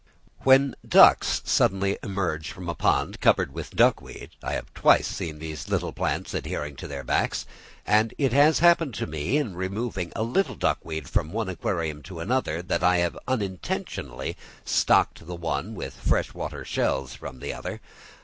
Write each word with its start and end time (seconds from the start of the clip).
When 0.39 0.73
ducks 0.83 1.43
suddenly 1.45 1.99
emerge 2.01 2.49
from 2.51 2.67
a 2.67 2.73
pond 2.73 3.19
covered 3.21 3.53
with 3.53 3.75
duck 3.75 4.01
weed, 4.01 4.31
I 4.41 4.53
have 4.53 4.73
twice 4.73 5.05
seen 5.07 5.37
these 5.37 5.69
little 5.69 5.93
plants 5.93 6.33
adhering 6.33 6.75
to 6.77 6.87
their 6.87 7.03
backs; 7.03 7.45
and 7.85 8.11
it 8.17 8.33
has 8.33 8.57
happened 8.65 8.95
to 8.95 9.05
me, 9.05 9.37
in 9.37 9.53
removing 9.55 10.11
a 10.15 10.23
little 10.23 10.55
duck 10.55 10.79
weed 10.83 11.07
from 11.07 11.31
one 11.31 11.49
aquarium 11.49 12.01
to 12.01 12.19
another, 12.19 12.63
that 12.63 12.83
I 12.83 12.97
have 12.97 13.15
unintentionally 13.27 14.35
stocked 14.65 15.27
the 15.27 15.35
one 15.35 15.75
with 15.75 15.93
fresh 15.93 16.33
water 16.33 16.65
shells 16.65 17.13
from 17.13 17.39
the 17.39 17.53
other. 17.53 17.79